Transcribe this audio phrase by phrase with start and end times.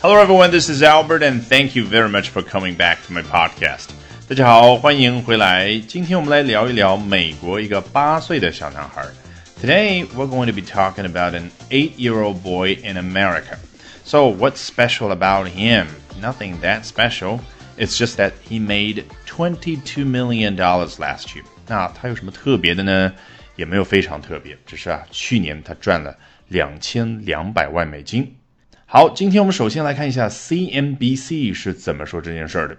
[0.00, 3.22] Hello everyone, this is Albert and thank you very much for coming back to my
[3.22, 3.90] podcast.
[4.28, 5.78] 大家好，欢迎回来。
[5.86, 9.04] 今天我们来聊一聊美国一个八岁的小男孩。
[9.60, 13.58] Today we're going to be talking about an eight-year-old boy in America.
[14.04, 15.86] So what's special about him?
[16.20, 17.40] Nothing that special.
[17.76, 21.44] It's just that he made twenty-two million dollars last year.
[21.66, 23.12] 那他有什么特别的呢？
[23.56, 26.16] 也没有非常特别，只是啊，去年他赚了
[26.48, 28.34] 两千两百万美金。
[28.90, 32.76] 好，今天我们首先来看一下 CNBC 是怎么说这件事儿的。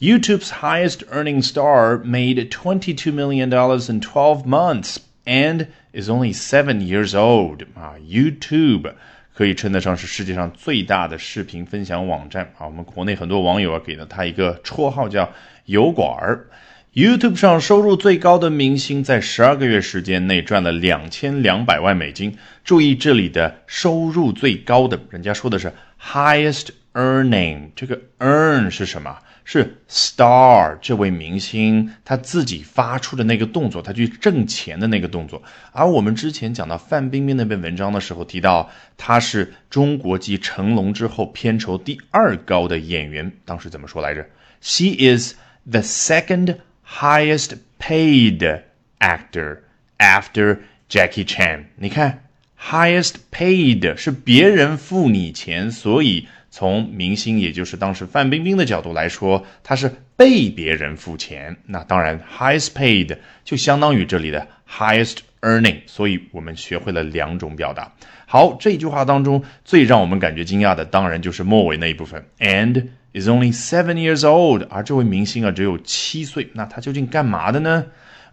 [0.00, 7.14] YouTube's highest earning star made $22 million in 12 months and is only seven years
[7.14, 7.62] old.
[7.74, 8.92] 啊，YouTube
[9.32, 12.66] 可以称得上是世界上最大的视频分享网站啊。
[12.66, 15.30] 我们国内很多网友啊给了他一个绰号叫“
[15.66, 16.46] 油管儿”。
[16.95, 22.35] YouTube 上收入最高的明星在十二个月时间内赚了两千两百万美金。
[22.63, 25.71] 注意这里的收入最高的，人家说的是
[26.01, 27.69] highest earning。
[27.75, 29.15] 这个 earn 是什么？
[29.45, 35.43] 是 star 这位明星他自己发出的那个动作，他去挣钱的那个动作。
[35.71, 43.31] 而我们之前讲到范冰冰那篇文章的时候提到，他是中国继成龙之后片酬第二高的演员。
[43.45, 44.25] 当时怎么说来着
[44.59, 45.35] ？She is
[45.69, 46.55] the second.
[46.89, 48.61] Highest paid
[48.99, 49.59] actor
[49.97, 50.57] after
[50.89, 51.65] Jackie Chan。
[51.75, 52.23] 你看
[52.59, 61.55] ，highest paid 是别人付你钱，所以从明星，也就是当时范冰冰的角度来说，他是被别人付钱。
[61.67, 65.77] 那当然，highest paid 就相当于这里的 highest earning。
[65.87, 67.91] 所以我们学会了两种表达。
[68.25, 72.87] 好，这句话当中最让我们感觉惊讶的，当然就是末尾那一部分，and。
[73.11, 77.83] is only seven years old，而这位明星啊只有七岁，那他究竟干嘛的呢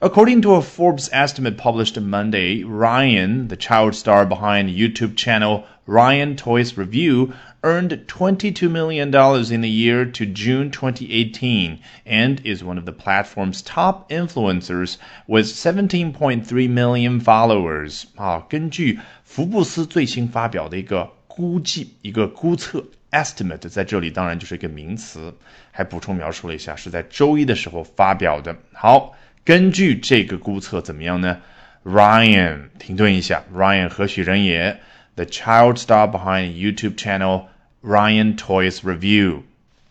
[0.01, 6.35] ？According to a Forbes estimate published Monday, Ryan, the child star behind YouTube channel Ryan
[6.35, 9.13] Toys Review, earned $22 million
[9.53, 15.45] in the year to June 2018 and is one of the platform's top influencers with
[15.45, 18.05] 17.3 million followers.
[18.15, 22.83] 啊，根据福布斯最新发表的一个估计，一个估测。
[23.11, 25.33] estimate 在这里当然就是一个名词，
[25.71, 28.55] 还补充描述了一下是在周一的时候发表的。
[28.71, 29.13] 好，
[29.46, 31.38] 根据这个估测怎么样呢
[31.84, 34.80] ？Ryan 停顿一下，Ryan 何许人也
[35.14, 37.44] ？The child star behind YouTube channel
[37.80, 39.42] Ryan Toys Review。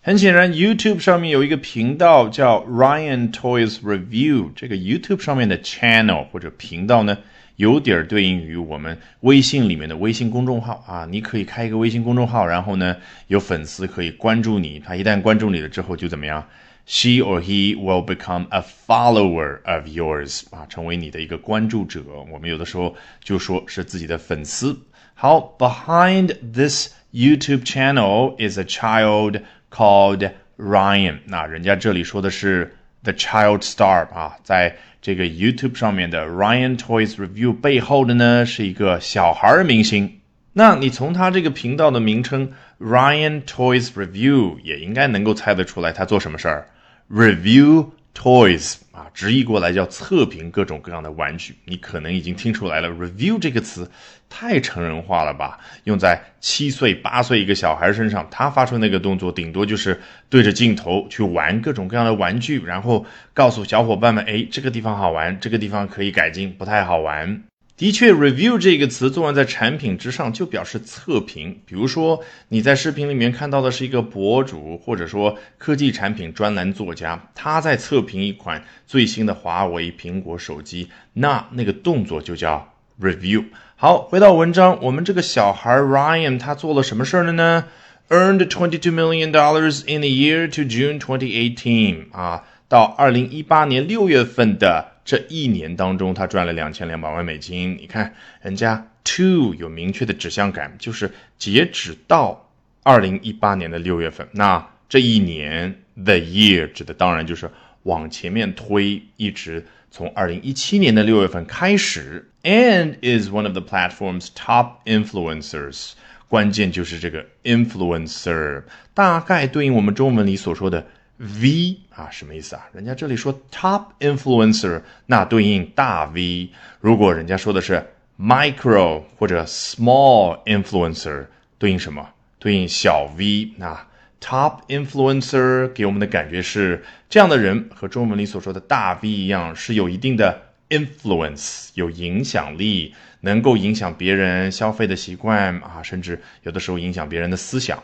[0.02, 4.50] 很显然，YouTube 上面有一个频道叫 Ryan Toys Review。
[4.54, 7.18] 这个 YouTube 上面的 channel 或者频道呢？
[7.56, 16.46] 有点对应于我们微信里面的微信公众号啊，你可以开一个微信公众号，然后呢，有粉丝可以关注你，他一旦关注你了之后就怎么样
[16.86, 22.02] ？She or he will become a follower of yours 啊，成为你的一个关注者。
[22.32, 24.80] 我们有的时候就说是自己的粉丝。
[25.14, 29.42] 好，Behind this YouTube channel is a child
[29.72, 31.20] called Ryan。
[31.26, 34.78] 那人家这里说的是 the child star 啊，在。
[35.02, 40.20] 这个 YouTube 上面的 Ryan Toys Review 背后的呢是一个小孩明星。
[40.54, 46.68] 那你从他这个频道的名称 Ryan Toys Review 也应该能够猜得出来他做什么事儿
[47.12, 51.56] ？Review toys 啊，直译过来叫测评各种各样的玩具。
[51.66, 53.92] 你可能已经听出来了，review 这个词
[54.30, 55.60] 太成人化了吧？
[55.84, 67.44] 用在七岁八岁一个小孩身上，他发出那个动作，顶多就是对着镜头去玩各种各样的玩具，然后告诉小伙伴们，哎，这个地方好玩，这个地方可以改进，不太好玩。
[67.78, 71.60] 的确，review 这个词作用在产品之上，就表示测评。
[71.66, 83.44] 比如说，你在视频里面看到的是一个博主，或者说科技产品专栏作家，他在测评一款最新的华为、苹果手机，那那个动作就叫 review。
[83.76, 87.66] 好，回到文章，我们这个小孩 Ryan 他做了什么事儿了呢
[88.08, 92.06] ？Earned twenty-two million dollars in a year to June twenty eighteen。
[92.14, 94.95] 啊，到二零一八年六月份的。
[95.06, 97.78] 这一年当中，他赚了两千两百万美金。
[97.80, 102.50] 你看，人家 to 有明确的指向感，就是截止到
[102.82, 104.28] 二零一八年的六月份。
[104.32, 107.50] 那这一年 the year 指的当然就是
[107.84, 112.32] 往前面推，一直从二零一七年的六月份开始。
[112.42, 115.92] And is one of the platform's top influencers。
[116.28, 118.64] 关键就是这个 influencer，
[118.96, 120.88] 大概对应我们中文里所说的。
[121.18, 122.68] V 啊，什么意思啊？
[122.74, 126.50] 人家这里说 top influencer，那对应大 V。
[126.82, 127.86] 如果人家说的是
[128.20, 131.26] micro 或者 small influencer，
[131.58, 132.10] 对应什么？
[132.40, 133.52] 对应小 V。
[133.60, 133.88] 啊
[134.22, 147.84] top influencer 给我们的感觉是，这样的人和中文里所说的大 V 一样，是有一定的 influence，有影响力，能够影响别人消费的习惯啊，甚至有的时候影响别人的思想。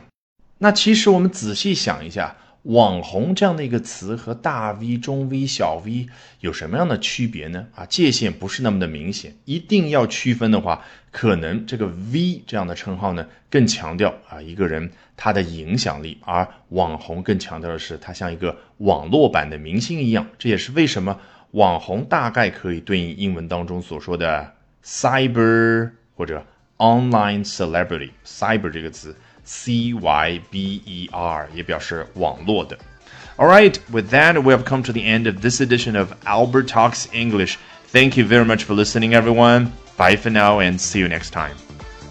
[0.58, 6.06] 那其实我们仔细想一下，网红这样的一个词和大 V、中 V、小 V
[6.42, 7.66] 有什么样的区别呢？
[7.74, 9.36] 啊，界限不是那么的明显。
[9.46, 20.28] 一定要区分的话，可能这个 V 这样的称号呢，更强调啊一个人他的影响力，而网红更强调的是他像一个网络版的明星一样。
[20.38, 21.20] 这也是为什么
[21.52, 24.54] 网红大概可以对应英文当中所说的
[24.84, 26.46] cyber 或者
[26.78, 28.12] online celebrity。
[28.24, 29.16] cyber 这个词。
[29.51, 32.79] C Y B E R 也表示网络的。
[33.37, 37.07] All right, with that, we have come to the end of this edition of Albert Talks
[37.13, 37.57] English.
[37.93, 39.73] Thank you very much for listening, everyone.
[39.97, 41.55] Bye for now, and see you next time.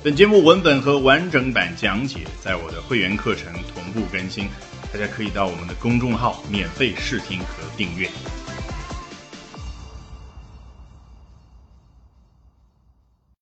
[0.04, 4.48] 本节目文本和完整版讲解在我的会员课程同步更新，
[4.94, 8.08] 大家可以到我们的公众号免费试听和订阅。